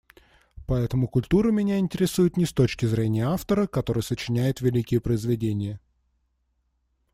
[0.65, 5.79] Поэтому культура меня интересует не с точки зрения автора, который сочиняет великие произведения.